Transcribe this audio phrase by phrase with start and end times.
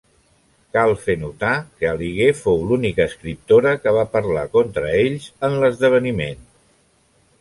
[0.75, 1.51] Cal fer notar
[1.81, 6.43] que Aliguer fou l'única escriptora que va parlar contra ells en l'esdeveniment.